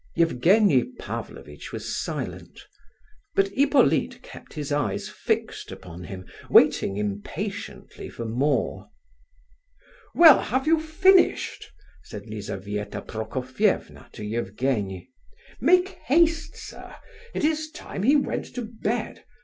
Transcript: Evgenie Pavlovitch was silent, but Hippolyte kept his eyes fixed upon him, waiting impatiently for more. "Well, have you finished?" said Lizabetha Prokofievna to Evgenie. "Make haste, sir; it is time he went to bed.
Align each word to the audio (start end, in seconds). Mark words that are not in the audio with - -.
Evgenie 0.17 0.93
Pavlovitch 0.97 1.71
was 1.71 1.95
silent, 1.95 2.65
but 3.35 3.49
Hippolyte 3.49 4.23
kept 4.23 4.53
his 4.55 4.71
eyes 4.71 5.07
fixed 5.07 5.71
upon 5.71 6.05
him, 6.05 6.25
waiting 6.49 6.97
impatiently 6.97 8.09
for 8.09 8.25
more. 8.25 8.89
"Well, 10.15 10.41
have 10.41 10.65
you 10.65 10.79
finished?" 10.81 11.69
said 12.01 12.25
Lizabetha 12.25 13.03
Prokofievna 13.03 14.09
to 14.13 14.23
Evgenie. 14.27 15.11
"Make 15.59 15.89
haste, 15.89 16.55
sir; 16.55 16.95
it 17.35 17.43
is 17.45 17.69
time 17.69 18.01
he 18.01 18.15
went 18.15 18.45
to 18.55 18.63
bed. 18.63 19.23